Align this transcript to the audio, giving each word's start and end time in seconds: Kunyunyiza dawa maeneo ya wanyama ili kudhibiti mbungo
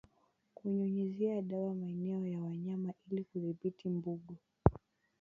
Kunyunyiza 0.55 1.41
dawa 1.41 1.73
maeneo 1.75 2.27
ya 2.27 2.41
wanyama 2.41 2.93
ili 3.09 3.23
kudhibiti 3.23 3.89
mbungo 3.89 4.35